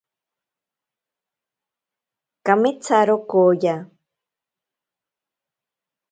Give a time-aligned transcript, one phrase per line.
[2.45, 3.75] Kameetsaro kooya.